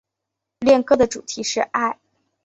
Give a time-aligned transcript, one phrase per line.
[0.61, 1.99] 恋歌的主题是爱。